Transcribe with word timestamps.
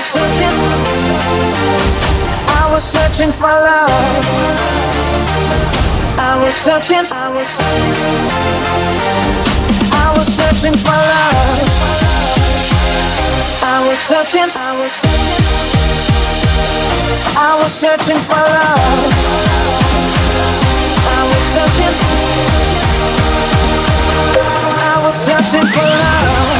was 0.00 0.08
searching, 0.16 0.56
I 2.48 2.72
was 2.72 2.82
searching 2.82 3.32
for 3.32 3.52
love. 3.52 3.90
I 6.16 6.40
was 6.40 6.54
searching, 6.54 7.04
I 7.12 7.28
was 7.36 7.48
searching, 7.48 7.96
I 9.92 10.08
was 10.16 10.26
searching 10.38 10.76
for 10.84 10.96
love. 11.12 11.60
I 13.62 13.76
was 13.88 13.98
searching, 13.98 14.48
I 14.56 14.72
was 14.80 14.92
searching, 14.92 15.44
I 17.36 17.50
was 17.60 17.70
searching 17.70 18.20
for 18.24 18.44
love. 18.56 19.00
I 21.12 21.20
was 21.28 21.42
searching, 21.52 21.94
I 24.80 24.96
was 25.04 25.14
searching 25.28 25.66
for 25.68 25.84
love. 25.84 26.59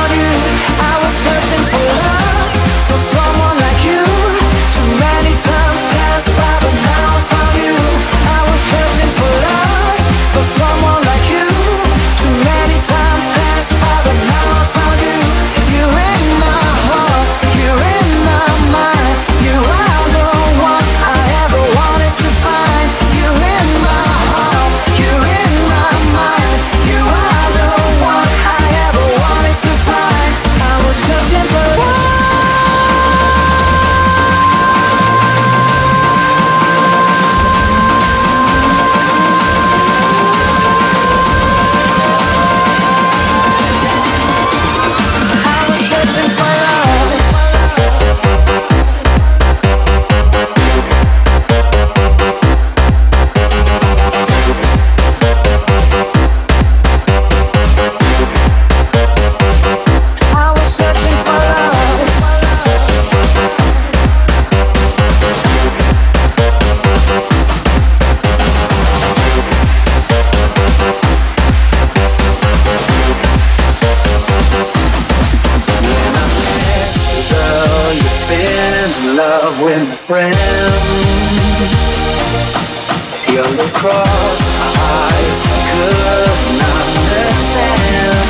feel 83.31 83.43
those 83.43 83.75
cross 83.77 84.39
eyes 84.75 85.39
could 85.71 86.35
not 86.59 86.87
understand 86.99 88.27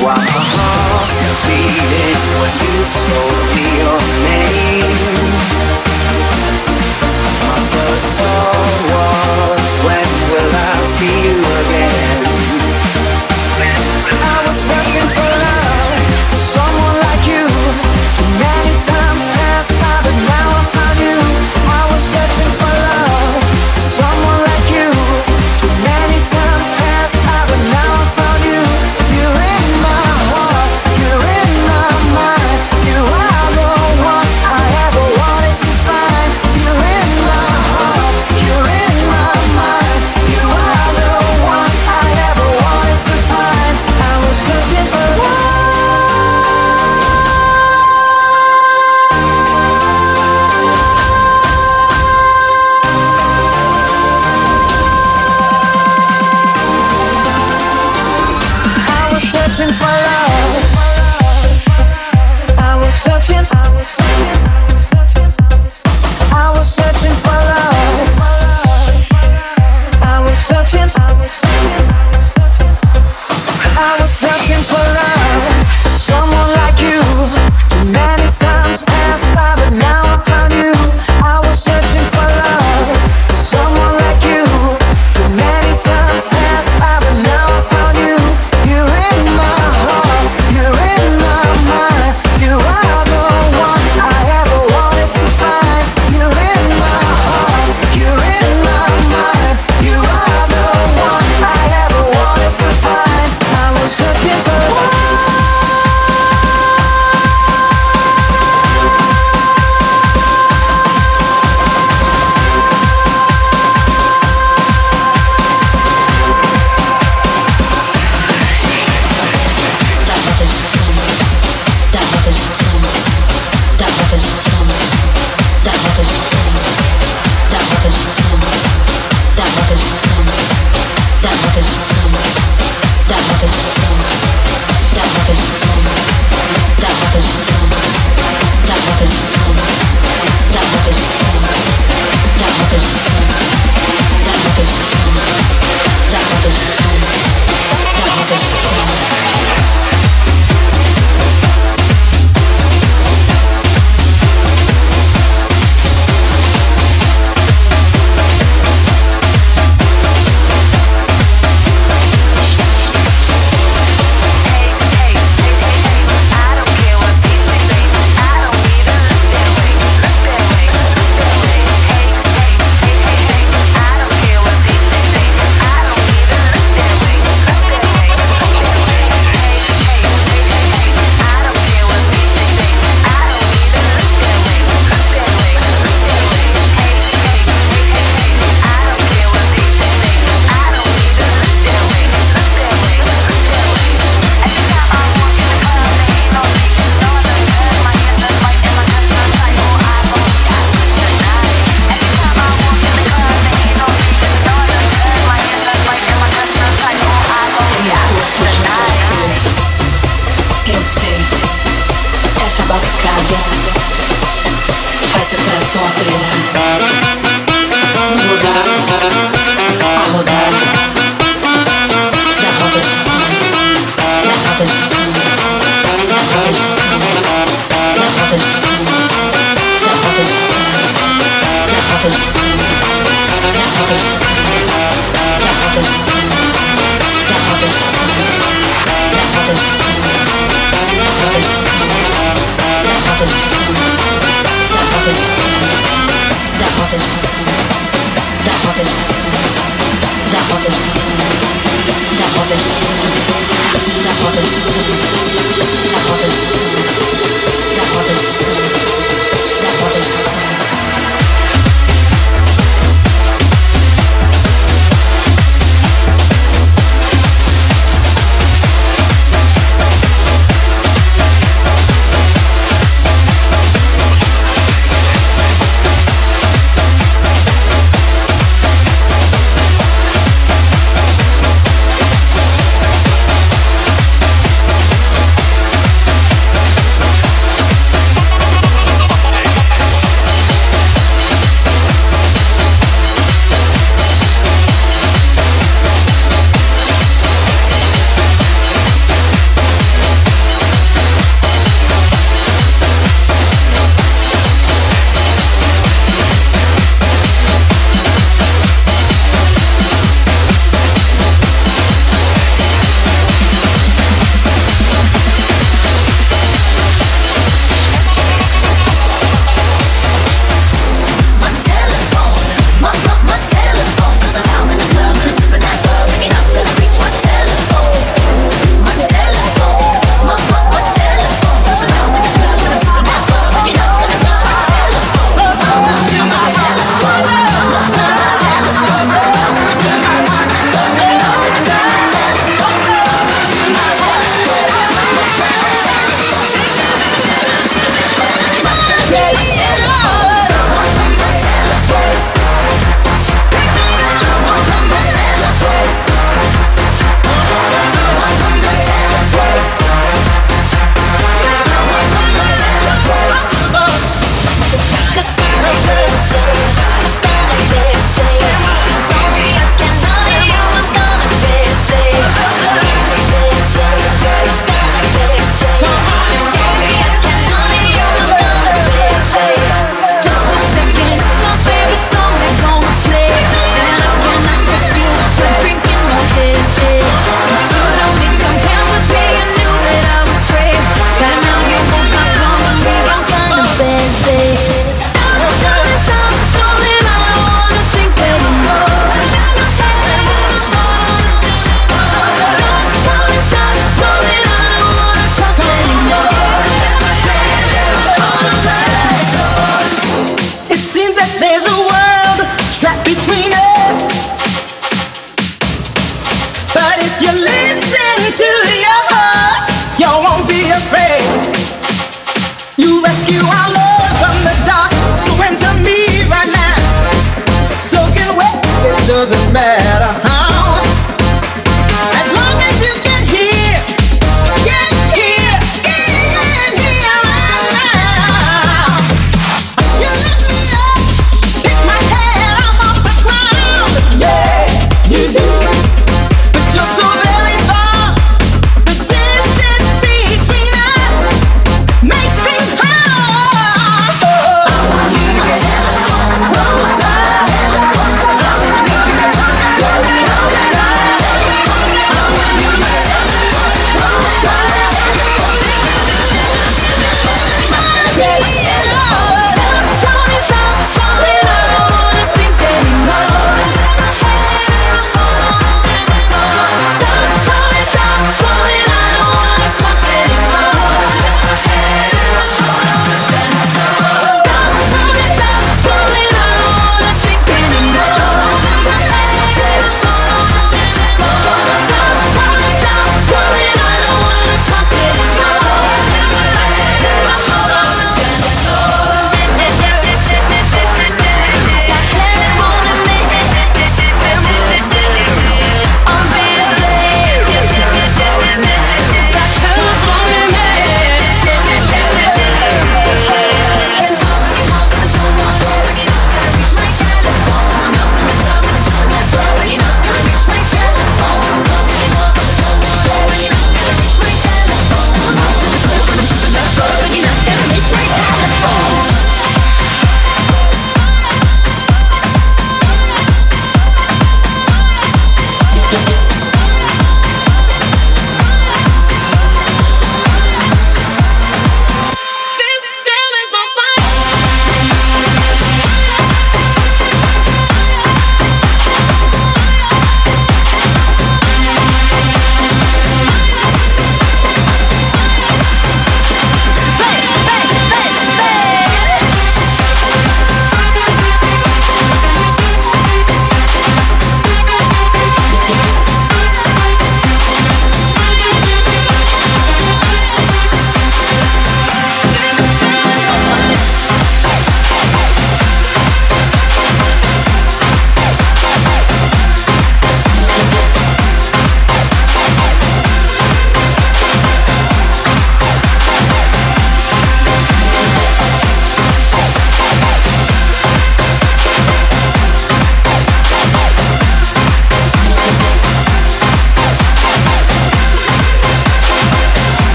Why 0.00 0.16
my 0.16 0.44
heart's 0.56 1.20
beating 1.44 2.20
when 2.40 2.54
you 2.64 2.76
told 2.96 3.44
me 3.52 3.66
your 3.84 4.00
name 4.24 5.28
My 7.44 7.60
first 7.76 8.08
thought 8.24 8.76
was 8.88 9.72
when 9.84 10.08
will 10.32 10.52
I 10.56 10.76
see 10.96 11.16
you 11.28 11.55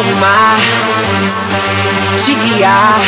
Transformar, 0.00 0.56
te 2.24 2.34
guiar. 2.34 3.00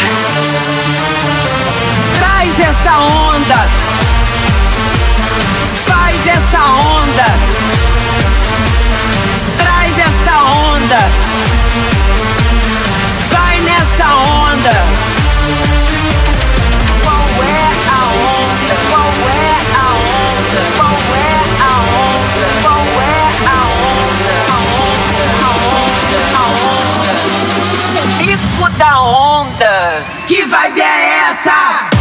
Traz 2.19 2.61
essa 2.61 2.99
onda, 2.99 3.62
vibe 30.53 30.83
é 30.83 31.31
essa? 31.31 31.92